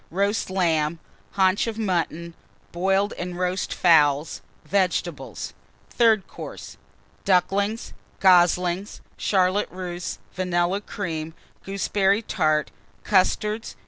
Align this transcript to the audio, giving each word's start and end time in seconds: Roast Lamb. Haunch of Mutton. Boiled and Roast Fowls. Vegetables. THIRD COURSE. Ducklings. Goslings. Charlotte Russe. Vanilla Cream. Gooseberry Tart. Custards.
Roast 0.09 0.49
Lamb. 0.49 0.97
Haunch 1.33 1.67
of 1.67 1.77
Mutton. 1.77 2.33
Boiled 2.71 3.13
and 3.19 3.37
Roast 3.37 3.71
Fowls. 3.71 4.41
Vegetables. 4.65 5.53
THIRD 5.91 6.27
COURSE. 6.27 6.77
Ducklings. 7.23 7.93
Goslings. 8.19 9.01
Charlotte 9.15 9.69
Russe. 9.69 10.17
Vanilla 10.33 10.81
Cream. 10.81 11.35
Gooseberry 11.63 12.23
Tart. 12.23 12.71
Custards. 13.03 13.75